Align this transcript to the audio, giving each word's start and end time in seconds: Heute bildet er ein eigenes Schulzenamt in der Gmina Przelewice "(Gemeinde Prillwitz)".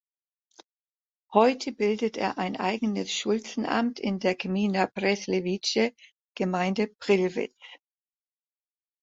Heute 1.31 1.73
bildet 1.73 2.17
er 2.17 2.39
ein 2.39 2.55
eigenes 2.57 3.11
Schulzenamt 3.13 3.99
in 3.99 4.17
der 4.17 4.33
Gmina 4.33 4.87
Przelewice 4.87 5.93
"(Gemeinde 6.33 6.87
Prillwitz)". 6.87 7.53